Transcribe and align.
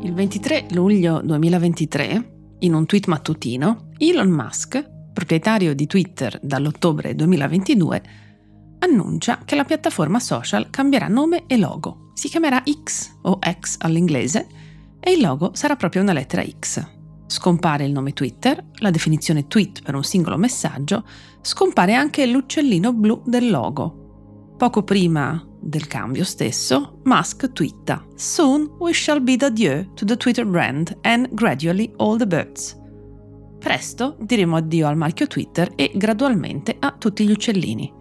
Il 0.00 0.14
23 0.14 0.66
luglio 0.70 1.20
2023, 1.22 2.56
in 2.60 2.74
un 2.74 2.86
tweet 2.86 3.08
mattutino, 3.08 3.88
Elon 3.98 4.30
Musk, 4.30 4.88
proprietario 5.12 5.74
di 5.74 5.86
Twitter 5.86 6.38
dall'ottobre 6.40 7.16
2022, 7.16 8.02
annuncia 8.78 9.40
che 9.44 9.56
la 9.56 9.64
piattaforma 9.64 10.20
social 10.20 10.70
cambierà 10.70 11.08
nome 11.08 11.44
e 11.48 11.56
logo. 11.56 12.12
Si 12.14 12.28
chiamerà 12.28 12.62
X 12.84 13.18
o 13.22 13.40
X 13.42 13.76
all'inglese 13.80 14.46
e 15.00 15.12
il 15.12 15.20
logo 15.20 15.50
sarà 15.54 15.74
proprio 15.74 16.02
una 16.02 16.12
lettera 16.12 16.44
X. 16.44 16.86
Scompare 17.26 17.84
il 17.84 17.92
nome 17.92 18.12
Twitter, 18.12 18.64
la 18.76 18.90
definizione 18.90 19.48
tweet 19.48 19.82
per 19.82 19.96
un 19.96 20.04
singolo 20.04 20.36
messaggio, 20.36 21.04
scompare 21.40 21.94
anche 21.94 22.24
l'uccellino 22.24 22.92
blu 22.92 23.20
del 23.26 23.50
logo. 23.50 24.07
Poco 24.58 24.82
prima 24.82 25.40
del 25.60 25.86
cambio 25.86 26.24
stesso, 26.24 26.98
Musk 27.04 27.52
twitta 27.52 28.04
Soon 28.16 28.68
we 28.80 28.92
shall 28.92 29.22
bid 29.22 29.44
adieu 29.44 29.94
to 29.94 30.04
the 30.04 30.16
Twitter 30.16 30.44
brand 30.44 30.98
and 31.02 31.28
gradually 31.30 31.92
all 31.98 32.16
the 32.18 32.26
birds. 32.26 32.76
Presto 33.60 34.16
diremo 34.18 34.56
addio 34.56 34.88
al 34.88 34.96
marchio 34.96 35.28
Twitter 35.28 35.70
e 35.76 35.92
gradualmente 35.94 36.74
a 36.76 36.90
tutti 36.90 37.24
gli 37.24 37.30
uccellini. 37.30 37.92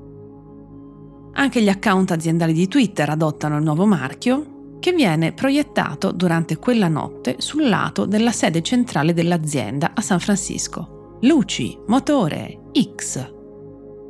Anche 1.34 1.62
gli 1.62 1.70
account 1.70 2.10
aziendali 2.10 2.54
di 2.54 2.68
Twitter 2.68 3.08
adottano 3.08 3.58
il 3.58 3.64
nuovo 3.64 3.86
marchio 3.86 4.78
che 4.80 4.94
viene 4.94 5.34
proiettato 5.34 6.12
durante 6.12 6.58
quella 6.58 6.88
notte 6.88 7.36
sul 7.38 7.70
lato 7.70 8.08
della 8.08 8.32
sede 8.32 8.64
centrale 8.64 9.14
dell'azienda 9.14 9.92
a 9.94 10.02
San 10.02 10.20
Francisco. 10.20 11.18
Luci, 11.22 11.78
motore, 11.86 12.62
X, 12.96 13.36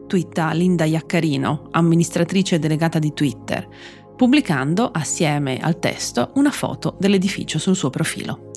twitta 0.07 0.51
Linda 0.53 0.85
Iaccarino, 0.85 1.67
amministratrice 1.71 2.57
delegata 2.57 2.97
di 2.97 3.13
Twitter, 3.13 3.67
pubblicando 4.15 4.89
assieme 4.91 5.59
al 5.59 5.77
testo 5.77 6.31
una 6.35 6.49
foto 6.49 6.95
dell'edificio 6.97 7.59
sul 7.59 7.75
suo 7.75 7.91
profilo. 7.91 8.51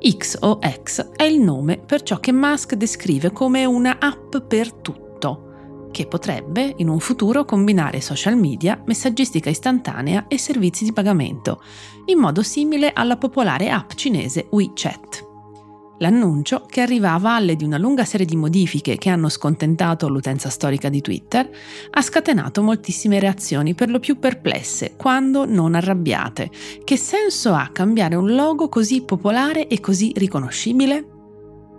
XOX 0.00 1.12
è 1.16 1.24
il 1.24 1.40
nome 1.40 1.78
per 1.78 2.02
ciò 2.02 2.20
che 2.20 2.32
Musk 2.32 2.74
descrive 2.74 3.32
come 3.32 3.64
una 3.64 3.98
app 3.98 4.36
per 4.46 4.72
tutto, 4.72 5.88
che 5.90 6.06
potrebbe 6.06 6.74
in 6.76 6.88
un 6.88 7.00
futuro 7.00 7.44
combinare 7.44 8.00
social 8.00 8.36
media, 8.36 8.80
messaggistica 8.84 9.50
istantanea 9.50 10.26
e 10.28 10.38
servizi 10.38 10.84
di 10.84 10.92
pagamento, 10.92 11.62
in 12.06 12.18
modo 12.18 12.42
simile 12.42 12.92
alla 12.92 13.16
popolare 13.16 13.70
app 13.70 13.92
cinese 13.92 14.46
WeChat. 14.50 15.27
L'annuncio, 16.00 16.64
che 16.68 16.80
arriva 16.80 17.12
a 17.12 17.18
valle 17.18 17.56
di 17.56 17.64
una 17.64 17.76
lunga 17.76 18.04
serie 18.04 18.24
di 18.24 18.36
modifiche 18.36 18.96
che 18.96 19.08
hanno 19.10 19.28
scontentato 19.28 20.08
l'utenza 20.08 20.48
storica 20.48 20.88
di 20.88 21.00
Twitter, 21.00 21.48
ha 21.90 22.00
scatenato 22.00 22.62
moltissime 22.62 23.18
reazioni 23.18 23.74
per 23.74 23.90
lo 23.90 23.98
più 23.98 24.18
perplesse, 24.18 24.94
quando 24.96 25.44
non 25.44 25.74
arrabbiate. 25.74 26.50
Che 26.84 26.96
senso 26.96 27.52
ha 27.52 27.70
cambiare 27.72 28.14
un 28.14 28.32
logo 28.34 28.68
così 28.68 29.02
popolare 29.02 29.66
e 29.66 29.80
così 29.80 30.12
riconoscibile? 30.14 31.06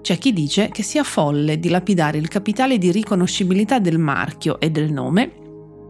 C'è 0.01 0.17
chi 0.17 0.33
dice 0.33 0.69
che 0.69 0.83
sia 0.83 1.03
folle 1.03 1.59
dilapidare 1.59 2.17
il 2.17 2.27
capitale 2.27 2.77
di 2.77 2.91
riconoscibilità 2.91 3.79
del 3.79 3.99
marchio 3.99 4.59
e 4.59 4.69
del 4.69 4.91
nome, 4.91 5.31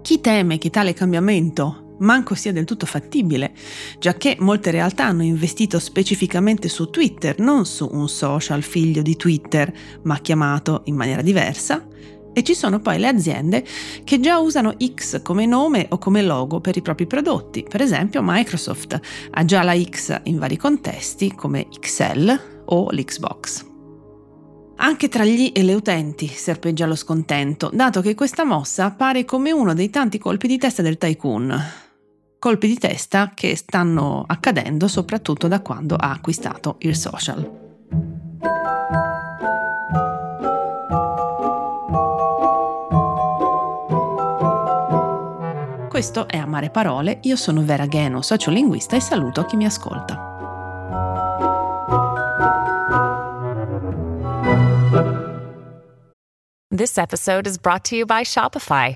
chi 0.02 0.22
teme 0.22 0.58
che 0.58 0.70
tale 0.70 0.94
cambiamento 0.94 1.89
manco 2.00 2.36
sia 2.36 2.52
del 2.52 2.66
tutto 2.66 2.86
fattibile, 2.86 3.54
giacché 3.98 4.36
molte 4.40 4.72
realtà 4.72 5.06
hanno 5.06 5.24
investito 5.24 5.80
specificamente 5.80 6.70
su 6.70 6.90
Twitter, 6.90 7.40
non 7.40 7.66
su 7.66 7.88
un 7.92 8.10
social 8.10 8.64
figlio 8.64 9.02
di 9.02 9.16
Twitter, 9.16 9.72
ma 10.04 10.20
chiamato 10.20 10.82
in 10.86 10.96
maniera 10.96 11.22
diversa, 11.22 11.86
e 12.34 12.44
ci 12.44 12.54
sono 12.54 12.80
poi 12.80 13.00
le 13.00 13.08
aziende 13.08 13.66
che 14.04 14.20
già 14.20 14.38
usano 14.38 14.76
X 14.78 15.22
come 15.22 15.46
nome 15.46 15.88
o 15.90 15.98
come 15.98 16.22
logo 16.22 16.62
per 16.62 16.78
i 16.78 16.82
propri 16.82 17.08
prodotti. 17.08 17.66
Per 17.68 17.82
esempio 17.82 18.22
Microsoft 18.24 19.00
ha 19.32 19.46
già 19.46 19.64
la 19.64 19.78
X 19.78 20.22
in 20.24 20.38
vari 20.38 20.56
contesti 20.56 21.34
come 21.34 21.68
XL 21.68 22.40
o 22.66 22.92
l'Xbox. 22.92 23.66
Anche 24.82 25.10
tra 25.10 25.26
gli 25.26 25.52
e 25.54 25.64
le 25.64 25.74
utenti 25.74 26.28
serpeggia 26.28 26.86
lo 26.86 26.96
scontento, 26.96 27.70
dato 27.74 28.00
che 28.00 28.16
questa 28.16 28.46
mossa 28.46 28.86
appare 28.86 29.26
come 29.26 29.52
uno 29.52 29.74
dei 29.74 29.90
tanti 29.90 30.18
colpi 30.18 30.48
di 30.48 30.58
testa 30.58 30.82
del 30.82 30.98
tycoon, 30.98 31.54
colpi 32.40 32.68
di 32.68 32.78
testa 32.78 33.32
che 33.36 33.56
stanno 33.56 34.24
accadendo 34.26 34.88
soprattutto 34.88 35.48
da 35.48 35.62
quando 35.62 35.96
ha 35.96 36.12
acquistato 36.12 36.78
il 36.80 36.96
social. 36.96 37.68
Questo 45.90 46.30
è 46.30 46.38
Amare 46.38 46.70
Parole, 46.70 47.20
io 47.24 47.36
sono 47.36 47.62
Vera 47.62 47.86
Geno, 47.86 48.22
sociolinguista 48.22 48.96
e 48.96 49.02
saluto 49.02 49.44
chi 49.44 49.58
mi 49.58 49.66
ascolta. 49.66 50.28
This 56.70 56.98
episode 56.98 57.46
is 57.46 57.58
brought 57.58 57.90
to 57.90 57.96
you 57.96 58.06
by 58.06 58.24
Shopify. 58.24 58.96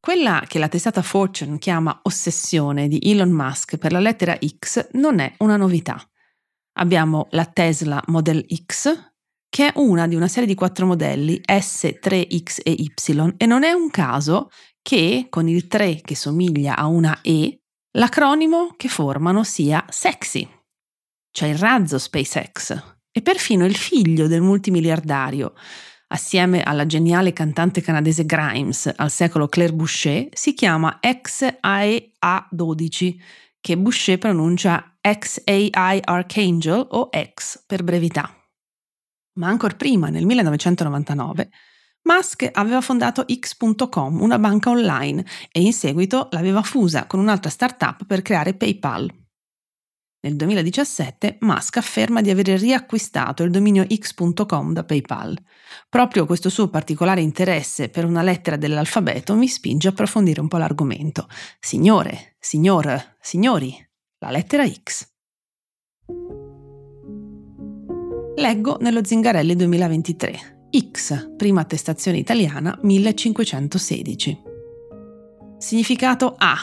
Quella 0.00 0.44
che 0.48 0.58
la 0.58 0.68
testata 0.68 1.02
Fortune 1.02 1.58
chiama 1.58 2.00
ossessione 2.04 2.88
di 2.88 3.00
Elon 3.02 3.28
Musk 3.28 3.76
per 3.76 3.92
la 3.92 4.00
lettera 4.00 4.34
X 4.34 4.88
non 4.92 5.18
è 5.18 5.34
una 5.40 5.58
novità. 5.58 6.02
Abbiamo 6.78 7.26
la 7.32 7.44
Tesla 7.44 8.02
Model 8.06 8.46
X, 8.64 9.12
che 9.50 9.66
è 9.66 9.72
una 9.76 10.08
di 10.08 10.14
una 10.14 10.26
serie 10.26 10.48
di 10.48 10.54
quattro 10.54 10.86
modelli 10.86 11.38
S, 11.44 11.98
3X 12.00 12.60
e 12.62 12.70
Y, 12.70 13.34
e 13.36 13.44
non 13.44 13.62
è 13.62 13.72
un 13.72 13.90
caso 13.90 14.48
che 14.80 15.26
con 15.28 15.48
il 15.48 15.66
3 15.66 16.00
che 16.00 16.16
somiglia 16.16 16.76
a 16.76 16.86
una 16.86 17.18
E, 17.20 17.60
l'acronimo 17.98 18.72
che 18.78 18.88
formano 18.88 19.44
sia 19.44 19.84
sexy. 19.90 20.48
C'è 21.30 21.48
il 21.48 21.58
razzo 21.58 21.98
SpaceX 21.98 22.96
e 23.12 23.20
perfino 23.20 23.66
il 23.66 23.76
figlio 23.76 24.28
del 24.28 24.40
multimiliardario, 24.40 25.52
assieme 26.12 26.62
alla 26.62 26.86
geniale 26.86 27.32
cantante 27.32 27.80
canadese 27.80 28.26
Grimes 28.26 28.92
al 28.94 29.10
secolo 29.10 29.48
Claire 29.48 29.72
Boucher, 29.72 30.28
si 30.32 30.54
chiama 30.54 31.00
XAEA12, 31.02 33.16
che 33.60 33.76
Boucher 33.76 34.18
pronuncia 34.18 34.96
XAI 35.00 36.00
Archangel 36.02 36.86
o 36.90 37.10
X 37.12 37.64
per 37.66 37.82
brevità. 37.82 38.32
Ma 39.34 39.48
ancora 39.48 39.74
prima, 39.74 40.08
nel 40.08 40.26
1999, 40.26 41.50
Musk 42.02 42.48
aveva 42.52 42.80
fondato 42.80 43.24
X.com, 43.28 44.20
una 44.20 44.38
banca 44.38 44.70
online, 44.70 45.24
e 45.52 45.60
in 45.60 45.72
seguito 45.72 46.28
l'aveva 46.32 46.62
fusa 46.62 47.06
con 47.06 47.20
un'altra 47.20 47.50
startup 47.50 48.04
per 48.06 48.22
creare 48.22 48.54
PayPal. 48.54 49.19
Nel 50.22 50.36
2017 50.36 51.38
Musk 51.40 51.78
afferma 51.78 52.20
di 52.20 52.28
aver 52.28 52.46
riacquistato 52.58 53.42
il 53.42 53.50
dominio 53.50 53.86
x.com 53.88 54.74
da 54.74 54.84
PayPal. 54.84 55.34
Proprio 55.88 56.26
questo 56.26 56.50
suo 56.50 56.68
particolare 56.68 57.22
interesse 57.22 57.88
per 57.88 58.04
una 58.04 58.22
lettera 58.22 58.56
dell'alfabeto 58.56 59.34
mi 59.34 59.48
spinge 59.48 59.88
a 59.88 59.92
approfondire 59.92 60.42
un 60.42 60.48
po' 60.48 60.58
l'argomento. 60.58 61.26
Signore, 61.58 62.36
signor, 62.38 63.16
signori, 63.18 63.74
la 64.18 64.30
lettera 64.30 64.68
X. 64.68 65.08
Leggo 68.36 68.76
nello 68.80 69.02
Zingarelli 69.02 69.56
2023. 69.56 70.68
X, 70.92 71.34
prima 71.36 71.62
attestazione 71.62 72.18
italiana 72.18 72.78
1516. 72.82 74.42
Significato 75.56 76.34
A, 76.36 76.56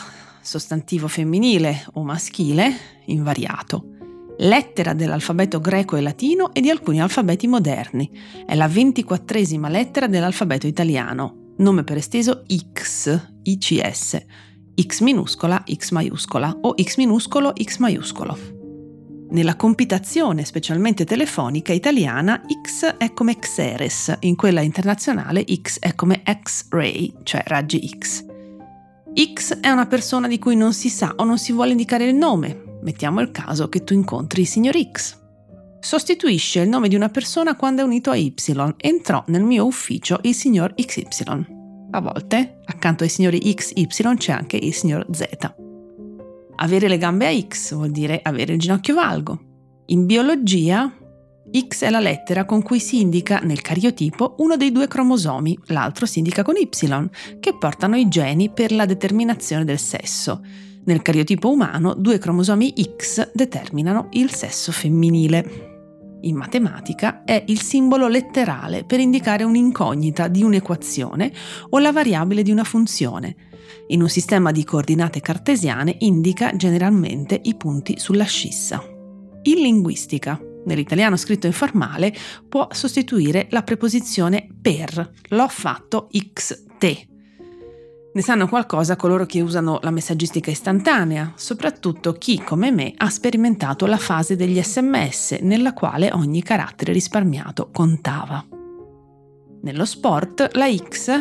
sostantivo 0.48 1.10
femminile 1.10 1.86
o 1.94 2.04
maschile, 2.04 2.74
invariato. 3.08 3.90
Lettera 4.38 4.94
dell'alfabeto 4.94 5.60
greco 5.60 5.98
e 5.98 6.02
latino 6.02 6.54
e 6.54 6.62
di 6.62 6.70
alcuni 6.70 7.02
alfabeti 7.02 7.48
moderni. 7.48 8.10
È 8.46 8.56
la 8.56 8.70
ventiquattresima 8.70 9.68
lettera 9.68 10.08
dell'alfabeto 10.08 10.66
italiano. 10.66 11.54
Nome 11.58 11.84
per 11.84 11.98
esteso 11.98 12.46
X, 12.74 13.20
ICS. 13.44 14.26
X 14.82 15.02
minuscola, 15.02 15.64
X 15.70 15.92
maiuscola 15.92 16.58
o 16.62 16.76
X 16.82 16.96
minuscolo, 16.96 17.52
X 17.62 17.78
maiuscolo. 17.80 18.38
Nella 19.32 19.58
compitazione 19.58 20.46
specialmente 20.46 21.04
telefonica 21.04 21.74
italiana 21.74 22.42
X 22.64 22.96
è 22.96 23.12
come 23.12 23.38
Xeres, 23.38 24.16
in 24.22 24.38
quella 24.38 24.62
internazionale 24.62 25.44
X 25.44 25.80
è 25.80 25.94
come 25.94 26.24
X-ray, 26.24 27.14
cioè 27.24 27.44
raggi 27.46 27.86
X. 27.98 28.27
X 29.20 29.62
è 29.62 29.70
una 29.70 29.88
persona 29.88 30.28
di 30.28 30.38
cui 30.38 30.56
non 30.56 30.74
si 30.74 30.90
sa 30.90 31.16
o 31.18 31.24
non 31.24 31.40
si 31.40 31.52
vuole 31.52 31.72
indicare 31.72 32.08
il 32.08 32.14
nome. 32.14 32.78
Mettiamo 32.84 33.20
il 33.20 33.32
caso 33.32 33.68
che 33.68 33.84
tu 33.84 33.94
incontri 33.94 34.42
il 34.42 34.48
signor 34.48 34.76
X. 34.92 35.18
sostituisce 35.80 36.60
il 36.60 36.70
nome 36.70 36.88
di 36.88 36.96
una 36.96 37.10
persona 37.10 37.56
quando 37.56 37.82
è 37.82 37.86
unito 37.86 38.12
a 38.12 38.16
Y. 38.16 38.34
Entrò 38.78 39.24
nel 39.28 39.42
mio 39.42 39.66
ufficio 39.66 40.20
il 40.22 40.36
signor 40.36 40.76
XY. 40.76 41.46
A 41.92 42.02
volte, 42.02 42.60
accanto 42.66 43.04
ai 43.04 43.10
signori 43.10 43.40
XY 43.40 44.18
c'è 44.18 44.34
anche 44.34 44.58
il 44.58 44.74
signor 44.74 45.08
Z. 45.12 45.26
Avere 46.58 46.88
le 46.88 46.98
gambe 47.00 47.26
a 47.26 47.36
X 47.40 47.74
vuol 47.74 47.90
dire 47.90 48.20
avere 48.22 48.54
il 48.54 48.60
ginocchio 48.60 48.94
valgo. 48.94 49.40
In 49.88 50.06
biologia, 50.06 50.92
X 51.50 51.84
è 51.84 51.90
la 51.90 52.00
lettera 52.00 52.46
con 52.46 52.62
cui 52.62 52.80
si 52.80 53.00
indica 53.00 53.40
nel 53.40 53.62
cariotipo 53.62 54.36
uno 54.40 54.58
dei 54.58 54.72
due 54.72 54.88
cromosomi, 54.88 55.58
l'altro 55.68 56.06
si 56.06 56.20
indica 56.20 56.44
con 56.44 56.56
Y, 56.58 56.70
che 57.40 57.56
portano 57.58 57.96
i 57.96 58.08
geni 58.08 58.50
per 58.50 58.72
la 58.72 58.86
determinazione 58.86 59.64
del 59.64 59.80
sesso. 59.80 60.42
Nel 60.86 61.02
cariotipo 61.02 61.50
umano, 61.50 61.94
due 61.94 62.18
cromosomi 62.18 62.74
X 62.96 63.32
determinano 63.34 64.08
il 64.12 64.34
sesso 64.34 64.72
femminile. 64.72 66.20
In 66.22 66.36
matematica 66.36 67.24
è 67.24 67.44
il 67.48 67.62
simbolo 67.62 68.08
letterale 68.08 68.84
per 68.84 69.00
indicare 69.00 69.44
un'incognita 69.44 70.28
di 70.28 70.44
un'equazione 70.44 71.32
o 71.70 71.80
la 71.80 71.92
variabile 71.92 72.42
di 72.42 72.52
una 72.52 72.64
funzione. 72.64 73.36
In 73.88 74.02
un 74.02 74.10
sistema 74.10 74.52
di 74.52 74.64
coordinate 74.64 75.22
cartesiane 75.22 75.96
indica 76.00 76.56
generalmente 76.56 77.40
i 77.44 77.56
punti 77.56 78.00
sulla 78.00 78.26
scissa. 78.26 78.82
In 79.44 79.62
linguistica, 79.62 80.40
nell'italiano 80.68 81.18
scritto 81.18 81.48
informale, 81.48 82.14
può 82.48 82.68
sostituire 82.72 83.48
la 83.50 83.64
preposizione 83.64 84.48
per. 84.62 85.12
L'ho 85.30 85.48
fatto 85.48 86.08
xt. 86.12 87.08
Ne 88.14 88.24
sanno 88.24 88.48
qualcosa 88.48 88.96
coloro 88.96 89.26
che 89.26 89.42
usano 89.42 89.80
la 89.82 89.92
messaggistica 89.92 90.50
istantanea, 90.52 91.34
soprattutto 91.36 92.14
chi, 92.14 92.42
come 92.42 92.72
me, 92.72 92.94
ha 92.98 93.10
sperimentato 93.10 93.86
la 93.86 93.98
fase 93.98 94.36
degli 94.36 94.62
sms 94.62 95.38
nella 95.42 95.74
quale 95.74 96.12
ogni 96.12 96.42
carattere 96.42 96.94
risparmiato 96.94 97.70
contava. 97.72 98.44
Nello 99.62 99.86
sport, 99.86 100.50
la 100.54 100.68
X, 100.76 101.12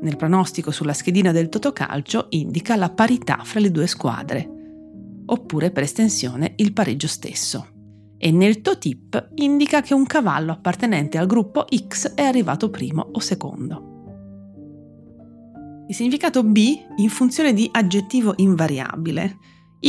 nel 0.00 0.16
pronostico 0.16 0.70
sulla 0.70 0.92
schedina 0.92 1.30
del 1.30 1.48
totocalcio, 1.48 2.26
indica 2.30 2.74
la 2.74 2.90
parità 2.90 3.40
fra 3.44 3.60
le 3.60 3.70
due 3.70 3.86
squadre, 3.86 4.48
oppure 5.26 5.70
per 5.70 5.84
estensione 5.84 6.54
il 6.56 6.72
pareggio 6.72 7.06
stesso 7.06 7.78
e 8.22 8.30
nel 8.30 8.60
TOTIP 8.60 9.30
indica 9.36 9.80
che 9.80 9.94
un 9.94 10.04
cavallo 10.04 10.52
appartenente 10.52 11.16
al 11.16 11.26
gruppo 11.26 11.64
X 11.74 12.12
è 12.12 12.22
arrivato 12.22 12.68
primo 12.68 13.08
o 13.12 13.18
secondo. 13.18 13.88
Il 15.88 15.94
significato 15.94 16.44
B 16.44 16.76
in 16.96 17.08
funzione 17.08 17.54
di 17.54 17.66
aggettivo 17.72 18.34
invariabile. 18.36 19.38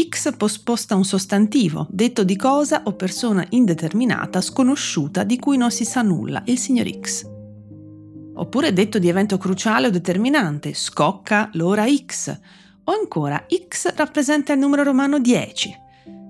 X 0.07 0.35
posposta 0.37 0.95
un 0.95 1.03
sostantivo, 1.03 1.85
detto 1.91 2.23
di 2.23 2.37
cosa 2.37 2.83
o 2.85 2.93
persona 2.93 3.45
indeterminata, 3.49 4.39
sconosciuta, 4.39 5.25
di 5.25 5.37
cui 5.37 5.57
non 5.57 5.69
si 5.69 5.83
sa 5.83 6.01
nulla, 6.01 6.41
il 6.45 6.57
signor 6.57 6.89
X. 6.89 7.29
Oppure 8.33 8.71
detto 8.71 8.97
di 8.97 9.09
evento 9.09 9.37
cruciale 9.37 9.87
o 9.87 9.89
determinante, 9.89 10.73
scocca 10.73 11.49
l'ora 11.53 11.85
X. 11.85 12.39
O 12.85 12.93
ancora, 12.93 13.45
X 13.67 13.93
rappresenta 13.95 14.53
il 14.53 14.59
numero 14.59 14.83
romano 14.83 15.19
10, 15.19 15.75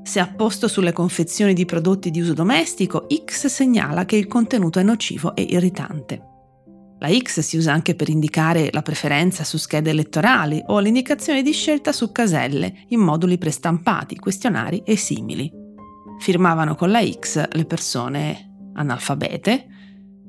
se 0.04 0.20
apposto 0.20 0.68
sulle 0.68 0.94
confezioni 0.94 1.54
di 1.54 1.66
prodotti 1.66 2.10
di 2.10 2.22
uso 2.22 2.34
domestico, 2.34 3.08
X 3.26 3.48
segnala 3.48 4.06
che 4.06 4.16
il 4.16 4.28
contenuto 4.28 4.80
è 4.80 4.84
nocivo 4.84 5.36
e 5.36 5.44
irritante. 5.44 6.30
La 7.00 7.10
X 7.10 7.40
si 7.40 7.58
usa 7.58 7.72
anche 7.74 7.96
per 7.96 8.10
indicare 8.10 8.70
la 8.72 8.82
preferenza 8.82 9.44
su 9.44 9.58
schede 9.58 9.90
elettorali 9.90 10.62
o 10.68 10.80
l'indicazione 10.80 11.42
di 11.42 11.52
scelta 11.52 11.92
su 11.92 12.12
caselle, 12.12 12.86
in 12.90 13.00
moduli 13.00 13.38
prestampati, 13.38 14.18
questionari 14.18 14.84
e 14.86 14.96
simili. 14.96 15.52
Firmavano 16.20 16.76
con 16.76 16.92
la 16.92 17.04
X 17.04 17.48
le 17.50 17.66
persone 17.66 18.72
analfabete, 18.74 19.66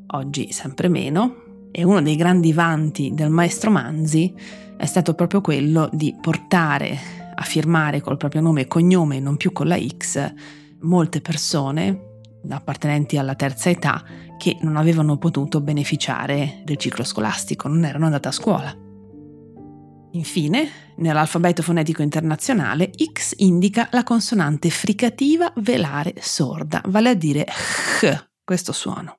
oggi 0.08 0.50
sempre 0.52 0.88
meno, 0.88 1.68
e 1.70 1.84
uno 1.84 2.02
dei 2.02 2.16
grandi 2.16 2.52
vanti 2.52 3.12
del 3.14 3.30
maestro 3.30 3.70
Manzi 3.70 4.34
è 4.76 4.86
stato 4.86 5.14
proprio 5.14 5.40
quello 5.40 5.88
di 5.92 6.14
portare 6.20 7.21
a 7.42 7.44
firmare 7.44 8.00
col 8.00 8.16
proprio 8.16 8.40
nome 8.40 8.62
e 8.62 8.66
cognome 8.68 9.18
non 9.20 9.36
più 9.36 9.52
con 9.52 9.66
la 9.66 9.78
X 9.78 10.32
molte 10.80 11.20
persone 11.20 12.10
appartenenti 12.48 13.18
alla 13.18 13.34
terza 13.34 13.70
età 13.70 14.02
che 14.38 14.56
non 14.62 14.76
avevano 14.76 15.18
potuto 15.18 15.60
beneficiare 15.60 16.62
del 16.64 16.76
ciclo 16.76 17.04
scolastico, 17.04 17.68
non 17.68 17.84
erano 17.84 18.06
andate 18.06 18.28
a 18.28 18.32
scuola. 18.32 18.76
Infine, 20.14 20.68
nell'alfabeto 20.96 21.62
fonetico 21.62 22.02
internazionale, 22.02 22.90
X 23.12 23.34
indica 23.38 23.88
la 23.92 24.02
consonante 24.02 24.68
fricativa 24.70 25.52
velare 25.56 26.14
sorda, 26.18 26.82
vale 26.86 27.10
a 27.10 27.14
dire 27.14 27.46
H, 27.46 28.26
questo 28.44 28.72
suono. 28.72 29.14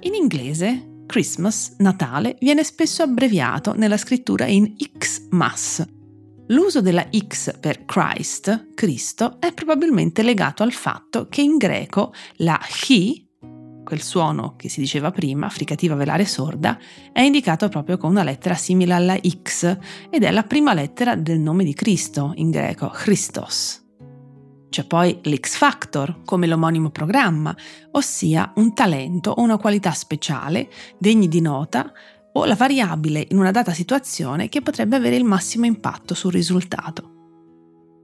In 0.00 0.14
inglese, 0.14 0.95
Christmas, 1.06 1.76
Natale, 1.78 2.36
viene 2.40 2.64
spesso 2.64 3.02
abbreviato 3.02 3.74
nella 3.74 3.96
scrittura 3.96 4.46
in 4.46 4.74
Xmas. 4.76 5.84
L'uso 6.48 6.80
della 6.80 7.08
X 7.10 7.58
per 7.58 7.84
Christ, 7.84 8.74
Cristo, 8.74 9.38
è 9.40 9.52
probabilmente 9.52 10.22
legato 10.22 10.62
al 10.62 10.72
fatto 10.72 11.28
che 11.28 11.40
in 11.40 11.56
greco 11.56 12.12
la 12.36 12.60
Chi, 12.60 13.26
quel 13.82 14.02
suono 14.02 14.54
che 14.56 14.68
si 14.68 14.80
diceva 14.80 15.10
prima, 15.10 15.48
fricativa 15.48 15.94
velare 15.94 16.24
sorda, 16.24 16.78
è 17.12 17.20
indicato 17.20 17.68
proprio 17.68 17.96
con 17.96 18.10
una 18.10 18.24
lettera 18.24 18.54
simile 18.54 18.94
alla 18.94 19.16
X 19.16 19.76
ed 20.10 20.22
è 20.22 20.30
la 20.30 20.42
prima 20.42 20.74
lettera 20.74 21.14
del 21.14 21.38
nome 21.38 21.64
di 21.64 21.74
Cristo 21.74 22.32
in 22.36 22.50
greco, 22.50 22.88
Christos. 22.88 23.85
C'è 24.68 24.84
poi 24.84 25.18
l'X 25.22 25.56
Factor, 25.56 26.22
come 26.24 26.46
l'omonimo 26.46 26.90
programma, 26.90 27.54
ossia 27.92 28.52
un 28.56 28.74
talento 28.74 29.30
o 29.30 29.42
una 29.42 29.56
qualità 29.56 29.92
speciale, 29.92 30.68
degni 30.98 31.28
di 31.28 31.40
nota, 31.40 31.92
o 32.32 32.44
la 32.44 32.54
variabile 32.54 33.26
in 33.30 33.38
una 33.38 33.50
data 33.50 33.72
situazione 33.72 34.48
che 34.48 34.60
potrebbe 34.60 34.96
avere 34.96 35.16
il 35.16 35.24
massimo 35.24 35.64
impatto 35.64 36.14
sul 36.14 36.32
risultato. 36.32 37.12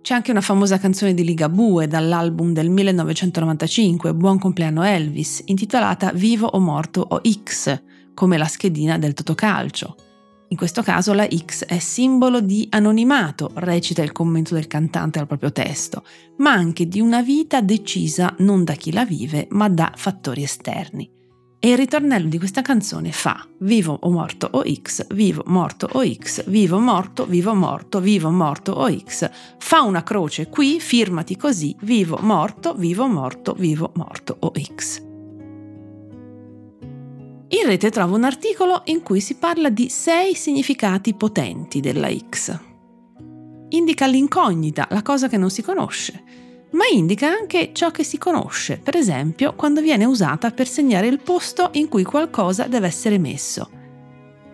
C'è 0.01 0.15
anche 0.15 0.31
una 0.31 0.41
famosa 0.41 0.79
canzone 0.79 1.15
di 1.15 1.23
Ligabue 1.23 1.87
dall'album 1.87 2.53
del 2.53 2.71
1995, 2.71 4.15
Buon 4.15 4.39
compleanno 4.39 4.83
Elvis, 4.83 5.43
intitolata 5.47 6.11
Vivo 6.13 6.47
o 6.47 6.59
morto 6.59 7.07
o 7.07 7.21
X, 7.21 7.81
come 8.15 8.37
la 8.37 8.47
schedina 8.47 8.99
del 8.99 9.15
Totocalcio, 9.15 9.97
in 10.53 10.59
questo 10.59 10.83
caso 10.83 11.15
la 11.15 11.27
X 11.27 11.65
è 11.65 11.79
simbolo 11.79 12.43
di 12.43 12.67
anonimato, 12.69 13.53
recita 13.55 14.03
il 14.03 14.13
commento 14.13 14.53
del 14.53 14.67
cantante 14.67 15.19
al 15.19 15.27
proprio 15.27 15.51
testo, 15.51 16.05
ma 16.39 16.53
anche 16.53 16.87
di 16.87 17.01
una 17.01 17.23
vita 17.23 17.63
decisa 17.63 18.35
non 18.41 18.63
da 18.63 18.75
chi 18.75 18.93
la 18.93 19.07
vive, 19.07 19.47
ma 19.53 19.71
da 19.71 19.91
fattori 19.97 20.43
esterni. 20.43 21.11
E 21.59 21.71
il 21.71 21.79
ritornello 21.79 22.29
di 22.29 22.37
questa 22.37 22.61
canzone 22.61 23.13
fa 23.13 23.49
vivo 23.61 23.97
o 24.03 24.11
morto 24.11 24.47
o 24.53 24.63
X, 24.63 25.07
vivo, 25.15 25.43
morto 25.47 25.89
o 25.91 26.05
X, 26.05 26.45
vivo, 26.47 26.79
morto, 26.79 27.25
vivo, 27.25 27.55
morto, 27.55 27.99
vivo, 28.01 28.31
morto 28.31 28.73
o 28.73 28.95
X. 28.95 29.31
Fa 29.59 29.81
una 29.81 30.03
croce 30.03 30.49
qui, 30.49 30.81
firmati 30.81 31.35
così, 31.35 31.75
vivo, 31.81 32.19
morto, 32.21 32.75
vivo, 32.75 33.07
morto, 33.07 33.55
vivo, 33.55 33.91
morto 33.95 34.37
o 34.41 34.53
X. 34.55 35.12
In 37.55 37.67
rete 37.67 37.91
trovo 37.91 38.17
un 38.17 38.25
articolo 38.25 38.81
in 38.87 39.03
cui 39.03 39.21
si 39.21 39.35
parla 39.35 39.69
di 39.69 39.91
sei 39.91 40.35
significati 40.35 41.13
potenti 41.13 41.81
della 41.81 42.09
X. 42.11 42.59
Indica 43.69 44.07
l'incognita, 44.07 44.89
la 44.91 45.03
cosa 45.03 45.29
che 45.29 45.37
non 45.37 45.51
si 45.51 45.61
conosce, 45.61 46.23
ma 46.71 46.85
indica 46.91 47.29
anche 47.29 47.73
ciò 47.75 47.91
che 47.91 48.05
si 48.05 48.17
conosce, 48.17 48.79
per 48.79 48.97
esempio 48.97 49.55
quando 49.55 49.83
viene 49.83 50.07
usata 50.07 50.51
per 50.51 50.67
segnare 50.67 51.09
il 51.09 51.21
posto 51.21 51.69
in 51.73 51.89
cui 51.89 52.05
qualcosa 52.05 52.69
deve 52.69 52.87
essere 52.87 53.19
messo. 53.19 53.69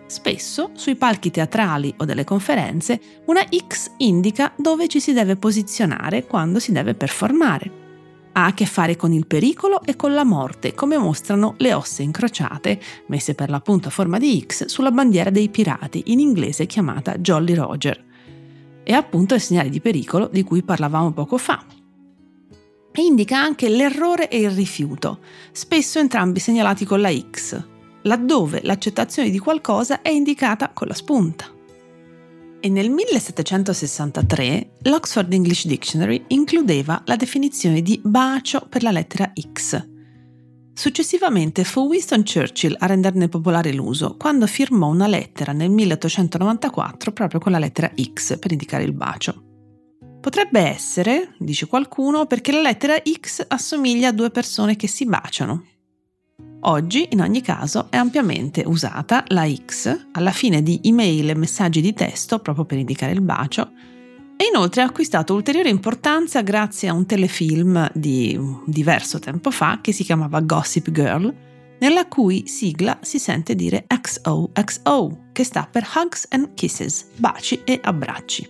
Spesso, 0.05 0.71
sui 0.73 0.95
palchi 0.95 1.31
teatrali 1.31 1.93
o 1.99 2.03
delle 2.03 2.25
conferenze, 2.25 2.99
una 3.27 3.45
X 3.47 3.91
indica 3.99 4.51
dove 4.57 4.89
ci 4.89 4.99
si 4.99 5.13
deve 5.13 5.37
posizionare 5.37 6.25
quando 6.25 6.59
si 6.59 6.73
deve 6.73 6.95
performare 6.95 7.87
ha 8.33 8.45
a 8.45 8.53
che 8.53 8.65
fare 8.65 8.95
con 8.95 9.11
il 9.11 9.27
pericolo 9.27 9.81
e 9.83 9.95
con 9.95 10.13
la 10.13 10.23
morte, 10.23 10.73
come 10.73 10.97
mostrano 10.97 11.55
le 11.57 11.73
ossa 11.73 12.01
incrociate, 12.01 12.79
messe 13.07 13.35
per 13.35 13.49
l'appunto 13.49 13.87
a 13.87 13.91
forma 13.91 14.17
di 14.17 14.43
X, 14.45 14.65
sulla 14.65 14.91
bandiera 14.91 15.29
dei 15.29 15.49
pirati, 15.49 16.03
in 16.07 16.19
inglese 16.19 16.65
chiamata 16.65 17.17
Jolly 17.17 17.53
Roger. 17.53 18.05
È 18.83 18.93
appunto 18.93 19.35
il 19.35 19.41
segnale 19.41 19.69
di 19.69 19.81
pericolo 19.81 20.29
di 20.31 20.43
cui 20.43 20.63
parlavamo 20.63 21.11
poco 21.11 21.37
fa. 21.37 21.63
E 22.91 23.01
indica 23.01 23.39
anche 23.39 23.69
l'errore 23.69 24.29
e 24.29 24.39
il 24.39 24.51
rifiuto, 24.51 25.19
spesso 25.51 25.99
entrambi 25.99 26.39
segnalati 26.39 26.85
con 26.85 27.01
la 27.01 27.11
X, 27.11 27.63
laddove 28.03 28.61
l'accettazione 28.63 29.29
di 29.29 29.39
qualcosa 29.39 30.01
è 30.01 30.09
indicata 30.09 30.69
con 30.69 30.87
la 30.87 30.93
spunta. 30.93 31.57
E 32.61 32.67
nel 32.67 32.89
1763 32.89 34.71
l'Oxford 34.83 35.31
English 35.31 35.65
Dictionary 35.65 36.25
includeva 36.27 37.01
la 37.05 37.15
definizione 37.15 37.81
di 37.81 38.01
bacio 38.03 38.65
per 38.67 38.83
la 38.83 38.91
lettera 38.91 39.31
X. 39.33 39.87
Successivamente 40.73 41.63
fu 41.63 41.87
Winston 41.87 42.23
Churchill 42.23 42.75
a 42.79 42.85
renderne 42.85 43.29
popolare 43.29 43.71
l'uso, 43.71 44.17
quando 44.17 44.45
firmò 44.45 44.87
una 44.87 45.07
lettera 45.07 45.53
nel 45.53 45.69
1894 45.69 47.13
proprio 47.13 47.39
con 47.39 47.53
la 47.53 47.59
lettera 47.59 47.91
X 47.95 48.37
per 48.39 48.51
indicare 48.51 48.83
il 48.83 48.93
bacio. 48.93 49.43
Potrebbe 50.19 50.59
essere, 50.59 51.35
dice 51.39 51.65
qualcuno, 51.65 52.25
perché 52.25 52.51
la 52.51 52.61
lettera 52.61 52.95
X 53.01 53.45
assomiglia 53.47 54.09
a 54.09 54.13
due 54.13 54.31
persone 54.31 54.75
che 54.75 54.87
si 54.87 55.05
baciano. 55.05 55.63
Oggi, 56.61 57.07
in 57.11 57.21
ogni 57.21 57.41
caso, 57.41 57.87
è 57.89 57.95
ampiamente 57.95 58.63
usata 58.65 59.23
la 59.27 59.47
X 59.49 60.07
alla 60.11 60.31
fine 60.31 60.61
di 60.61 60.81
email 60.83 61.29
e 61.29 61.35
messaggi 61.35 61.79
di 61.79 61.93
testo 61.93 62.39
proprio 62.39 62.65
per 62.65 62.77
indicare 62.77 63.13
il 63.13 63.21
bacio 63.21 63.71
e 64.35 64.45
inoltre 64.45 64.81
ha 64.81 64.85
acquistato 64.85 65.33
ulteriore 65.33 65.69
importanza 65.69 66.41
grazie 66.41 66.89
a 66.89 66.93
un 66.93 67.05
telefilm 67.05 67.89
di 67.93 68.39
diverso 68.65 69.19
tempo 69.19 69.51
fa 69.51 69.79
che 69.81 69.91
si 69.91 70.03
chiamava 70.03 70.41
Gossip 70.41 70.91
Girl, 70.91 71.33
nella 71.79 72.07
cui 72.07 72.47
sigla 72.47 72.97
si 73.01 73.19
sente 73.19 73.55
dire 73.55 73.85
XOXO, 73.87 75.29
che 75.31 75.43
sta 75.43 75.67
per 75.69 75.87
Hugs 75.93 76.27
and 76.29 76.53
Kisses, 76.53 77.07
baci 77.15 77.61
e 77.63 77.79
abbracci. 77.81 78.49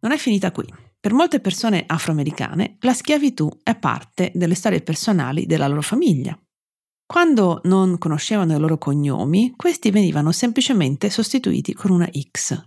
Non 0.00 0.12
è 0.12 0.16
finita 0.16 0.52
qui. 0.52 0.87
Per 1.00 1.12
molte 1.12 1.38
persone 1.38 1.84
afroamericane 1.86 2.76
la 2.80 2.92
schiavitù 2.92 3.48
è 3.62 3.76
parte 3.76 4.32
delle 4.34 4.56
storie 4.56 4.82
personali 4.82 5.46
della 5.46 5.68
loro 5.68 5.80
famiglia. 5.80 6.36
Quando 7.06 7.60
non 7.64 7.98
conoscevano 7.98 8.56
i 8.56 8.58
loro 8.58 8.78
cognomi, 8.78 9.54
questi 9.54 9.92
venivano 9.92 10.32
semplicemente 10.32 11.08
sostituiti 11.08 11.72
con 11.72 11.92
una 11.92 12.10
X. 12.10 12.60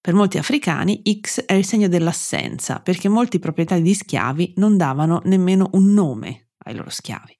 Per 0.00 0.12
molti 0.12 0.38
africani 0.38 1.02
X 1.20 1.44
è 1.44 1.54
il 1.54 1.64
segno 1.64 1.86
dell'assenza, 1.86 2.80
perché 2.80 3.08
molti 3.08 3.38
proprietari 3.38 3.82
di 3.82 3.94
schiavi 3.94 4.54
non 4.56 4.76
davano 4.76 5.22
nemmeno 5.24 5.70
un 5.74 5.92
nome 5.92 6.50
ai 6.64 6.74
loro 6.74 6.90
schiavi. 6.90 7.38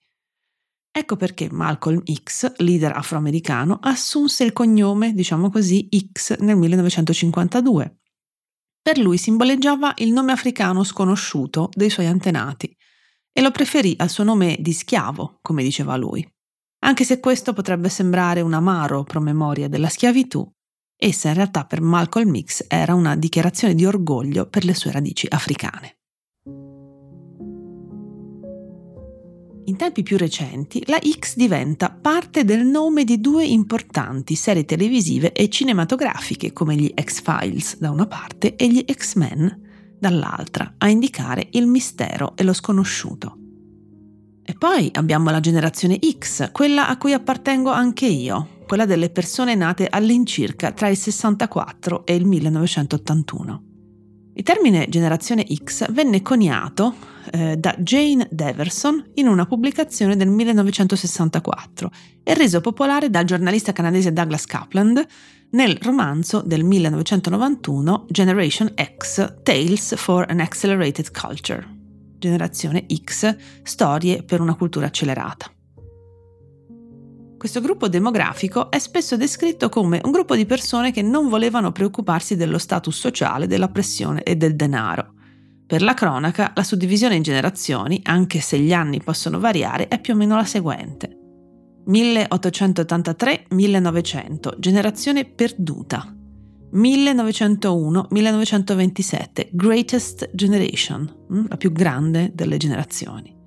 Ecco 0.92 1.16
perché 1.16 1.48
Malcolm 1.50 2.02
X, 2.04 2.54
leader 2.58 2.96
afroamericano, 2.96 3.80
assunse 3.82 4.44
il 4.44 4.52
cognome, 4.52 5.14
diciamo 5.14 5.50
così, 5.50 5.88
X 6.12 6.38
nel 6.38 6.56
1952 6.56 7.97
per 8.88 8.96
lui 8.96 9.18
simboleggiava 9.18 9.92
il 9.98 10.12
nome 10.12 10.32
africano 10.32 10.82
sconosciuto 10.82 11.68
dei 11.74 11.90
suoi 11.90 12.06
antenati 12.06 12.74
e 13.30 13.42
lo 13.42 13.50
preferì 13.50 13.94
al 13.98 14.08
suo 14.08 14.24
nome 14.24 14.56
di 14.60 14.72
schiavo, 14.72 15.40
come 15.42 15.62
diceva 15.62 15.94
lui. 15.96 16.26
Anche 16.86 17.04
se 17.04 17.20
questo 17.20 17.52
potrebbe 17.52 17.90
sembrare 17.90 18.40
un 18.40 18.54
amaro 18.54 19.04
promemoria 19.04 19.68
della 19.68 19.90
schiavitù, 19.90 20.50
essa 20.96 21.28
in 21.28 21.34
realtà 21.34 21.66
per 21.66 21.82
Malcolm 21.82 22.40
X 22.42 22.64
era 22.66 22.94
una 22.94 23.14
dichiarazione 23.14 23.74
di 23.74 23.84
orgoglio 23.84 24.48
per 24.48 24.64
le 24.64 24.72
sue 24.72 24.90
radici 24.90 25.26
africane. 25.28 25.97
In 29.68 29.76
tempi 29.76 30.02
più 30.02 30.16
recenti, 30.16 30.82
la 30.86 30.98
X 30.98 31.36
diventa 31.36 31.90
parte 31.90 32.42
del 32.42 32.64
nome 32.64 33.04
di 33.04 33.20
due 33.20 33.44
importanti 33.44 34.34
serie 34.34 34.64
televisive 34.64 35.32
e 35.32 35.50
cinematografiche 35.50 36.54
come 36.54 36.74
gli 36.74 36.90
X-Files 36.98 37.76
da 37.76 37.90
una 37.90 38.06
parte 38.06 38.56
e 38.56 38.66
gli 38.66 38.82
X-Men 38.90 39.96
dall'altra, 39.98 40.76
a 40.78 40.88
indicare 40.88 41.48
il 41.50 41.66
mistero 41.66 42.32
e 42.34 42.44
lo 42.44 42.54
sconosciuto. 42.54 43.36
E 44.42 44.54
poi 44.54 44.88
abbiamo 44.94 45.28
la 45.28 45.40
generazione 45.40 45.98
X, 46.18 46.50
quella 46.50 46.88
a 46.88 46.96
cui 46.96 47.12
appartengo 47.12 47.70
anche 47.70 48.06
io, 48.06 48.60
quella 48.66 48.86
delle 48.86 49.10
persone 49.10 49.54
nate 49.54 49.86
all'incirca 49.86 50.72
tra 50.72 50.88
il 50.88 50.96
64 50.96 52.06
e 52.06 52.14
il 52.14 52.24
1981. 52.24 53.67
Il 54.38 54.44
termine 54.44 54.86
generazione 54.88 55.44
X 55.52 55.90
venne 55.90 56.22
coniato 56.22 56.94
eh, 57.32 57.56
da 57.56 57.74
Jane 57.76 58.28
Deverson 58.30 59.10
in 59.14 59.26
una 59.26 59.46
pubblicazione 59.46 60.14
del 60.14 60.28
1964 60.28 61.90
e 62.22 62.34
reso 62.34 62.60
popolare 62.60 63.10
dal 63.10 63.24
giornalista 63.24 63.72
canadese 63.72 64.12
Douglas 64.12 64.46
Capland 64.46 65.04
nel 65.50 65.76
romanzo 65.82 66.40
del 66.46 66.62
1991 66.62 68.06
Generation 68.10 68.72
X 68.96 69.40
Tales 69.42 69.96
for 69.96 70.24
an 70.28 70.38
Accelerated 70.38 71.10
Culture. 71.10 71.66
Generazione 72.16 72.86
X, 72.86 73.36
storie 73.64 74.22
per 74.22 74.40
una 74.40 74.54
cultura 74.54 74.86
accelerata. 74.86 75.50
Questo 77.38 77.60
gruppo 77.60 77.88
demografico 77.88 78.68
è 78.68 78.80
spesso 78.80 79.16
descritto 79.16 79.68
come 79.68 80.00
un 80.02 80.10
gruppo 80.10 80.34
di 80.34 80.44
persone 80.44 80.90
che 80.90 81.02
non 81.02 81.28
volevano 81.28 81.70
preoccuparsi 81.70 82.34
dello 82.34 82.58
status 82.58 82.98
sociale, 82.98 83.46
della 83.46 83.68
pressione 83.68 84.24
e 84.24 84.34
del 84.34 84.56
denaro. 84.56 85.12
Per 85.64 85.80
la 85.80 85.94
cronaca, 85.94 86.50
la 86.56 86.64
suddivisione 86.64 87.14
in 87.14 87.22
generazioni, 87.22 88.00
anche 88.02 88.40
se 88.40 88.58
gli 88.58 88.72
anni 88.72 89.00
possono 89.00 89.38
variare, 89.38 89.86
è 89.86 90.00
più 90.00 90.14
o 90.14 90.16
meno 90.16 90.34
la 90.34 90.44
seguente. 90.44 91.16
1883-1900, 91.86 94.58
generazione 94.58 95.24
perduta. 95.24 96.12
1901-1927, 96.74 99.50
Greatest 99.52 100.28
Generation, 100.32 101.26
mm, 101.32 101.44
la 101.48 101.56
più 101.56 101.70
grande 101.70 102.32
delle 102.34 102.56
generazioni. 102.56 103.37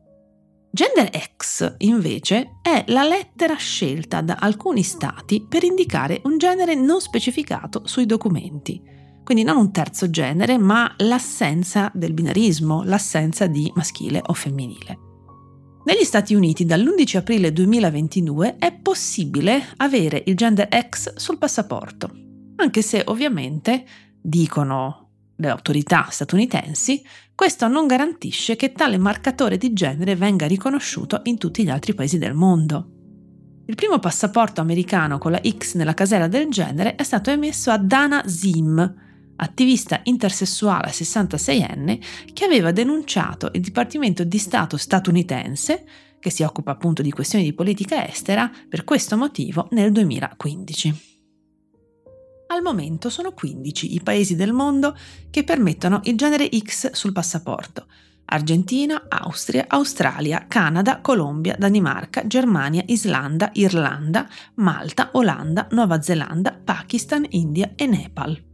Gender 0.70 1.12
X, 1.38 1.76
invece, 1.78 2.60
è 2.62 2.84
la 2.88 3.04
lettera 3.04 3.56
scelta 3.56 4.20
da 4.20 4.36
alcuni 4.38 4.84
stati 4.84 5.46
per 5.48 5.64
indicare 5.64 6.20
un 6.26 6.38
genere 6.38 6.76
non 6.76 7.00
specificato 7.00 7.88
sui 7.88 8.06
documenti 8.06 8.96
quindi 9.28 9.44
non 9.44 9.58
un 9.58 9.74
terzo 9.74 10.10
genere, 10.10 10.58
ma 10.58 10.94
l'assenza 11.00 11.92
del 11.94 12.14
binarismo, 12.14 12.84
l'assenza 12.86 13.46
di 13.46 13.70
maschile 13.76 14.22
o 14.26 14.34
femminile. 14.34 14.98
Negli 15.84 16.06
Stati 16.06 16.34
Uniti 16.34 16.64
dall'11 16.64 17.18
aprile 17.18 17.52
2022 17.52 18.56
è 18.56 18.72
possibile 18.72 19.62
avere 19.76 20.24
il 20.28 20.36
gender 20.38 20.70
X 20.90 21.16
sul 21.18 21.38
passaporto, 21.38 22.10
anche 22.56 22.82
se 22.82 23.04
ovviamente, 23.08 23.84
dicono 24.22 25.10
le 25.36 25.50
autorità 25.50 26.08
statunitensi, 26.10 27.04
questo 27.36 27.68
non 27.68 27.86
garantisce 27.86 28.56
che 28.56 28.72
tale 28.72 28.98
marcatore 28.98 29.58
di 29.58 29.74
genere 29.74 30.16
venga 30.16 30.48
riconosciuto 30.48 31.20
in 31.24 31.38
tutti 31.38 31.66
gli 31.66 31.70
altri 31.70 31.94
paesi 31.94 32.18
del 32.18 32.34
mondo. 32.34 32.92
Il 33.66 33.76
primo 33.76 34.00
passaporto 34.00 34.62
americano 34.62 35.18
con 35.18 35.32
la 35.32 35.42
X 35.46 35.76
nella 35.76 35.94
casella 35.94 36.30
del 36.30 36.48
genere 36.50 36.96
è 36.96 37.04
stato 37.04 37.30
emesso 37.30 37.72
a 37.72 37.78
Dana 37.78 38.26
Zim, 38.26 39.06
attivista 39.38 40.02
intersessuale 40.04 40.90
66enne 40.90 42.00
che 42.34 42.46
aveva 42.46 42.72
denunciato 42.72 43.50
il 43.54 43.62
Dipartimento 43.62 44.24
di 44.24 44.38
Stato 44.38 44.78
statunitense, 44.78 45.86
che 46.20 46.30
si 46.30 46.44
occupa 46.44 46.72
appunto 46.72 47.02
di 47.02 47.12
questioni 47.12 47.44
di 47.44 47.54
politica 47.54 48.08
estera, 48.08 48.52
per 48.70 48.84
questo 48.84 49.18
motivo 49.18 49.68
nel 49.72 49.92
2015. 49.92 51.16
Al 52.48 52.62
momento 52.62 53.10
sono 53.10 53.32
15 53.32 53.94
i 53.94 54.02
paesi 54.02 54.36
del 54.36 54.54
mondo 54.54 54.96
che 55.30 55.44
permettono 55.44 56.00
il 56.04 56.16
genere 56.16 56.50
X 56.50 56.92
sul 56.92 57.12
passaporto, 57.12 57.88
Argentina, 58.30 59.06
Austria, 59.08 59.66
Australia, 59.68 60.46
Canada, 60.48 61.00
Colombia, 61.02 61.56
Danimarca, 61.58 62.26
Germania, 62.26 62.84
Islanda, 62.88 63.50
Irlanda, 63.54 64.28
Malta, 64.56 65.10
Olanda, 65.14 65.68
Nuova 65.72 66.02
Zelanda, 66.02 66.60
Pakistan, 66.64 67.26
India 67.30 67.72
e 67.76 67.86
Nepal. 67.86 68.47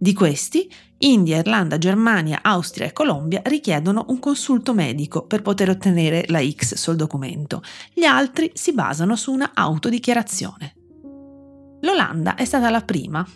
Di 0.00 0.12
questi, 0.12 0.70
India, 0.98 1.38
Irlanda, 1.38 1.76
Germania, 1.76 2.38
Austria 2.42 2.86
e 2.86 2.92
Colombia 2.92 3.42
richiedono 3.44 4.06
un 4.08 4.20
consulto 4.20 4.72
medico 4.72 5.26
per 5.26 5.42
poter 5.42 5.70
ottenere 5.70 6.24
la 6.28 6.40
X 6.40 6.74
sul 6.74 6.94
documento. 6.94 7.62
Gli 7.92 8.04
altri 8.04 8.52
si 8.54 8.72
basano 8.72 9.16
su 9.16 9.32
una 9.32 9.50
autodichiarazione. 9.54 10.74
L'Olanda 11.80 12.36
è 12.36 12.44
stata 12.44 12.70
la 12.70 12.82
prima 12.82 13.26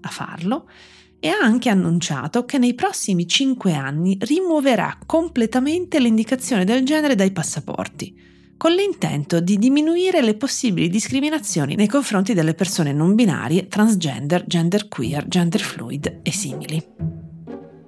a 0.00 0.08
farlo 0.08 0.70
e 1.18 1.28
ha 1.28 1.38
anche 1.38 1.68
annunciato 1.68 2.46
che 2.46 2.56
nei 2.56 2.74
prossimi 2.74 3.26
cinque 3.26 3.74
anni 3.74 4.16
rimuoverà 4.18 4.98
completamente 5.04 6.00
l'indicazione 6.00 6.64
del 6.64 6.84
genere 6.84 7.14
dai 7.14 7.30
passaporti, 7.30 8.18
con 8.56 8.72
l'intento 8.72 9.40
di 9.40 9.58
diminuire 9.58 10.22
le 10.22 10.34
possibili 10.34 10.88
discriminazioni 10.88 11.74
nei 11.74 11.88
confronti 11.88 12.34
delle 12.34 12.54
persone 12.54 12.92
non 12.92 13.14
binarie, 13.14 13.68
transgender, 13.68 14.44
genderqueer, 14.46 15.26
genderfluid 15.28 16.20
e 16.22 16.32
simili. 16.32 16.84